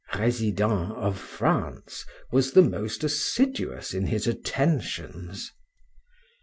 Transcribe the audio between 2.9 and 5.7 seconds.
assiduous in his attentions.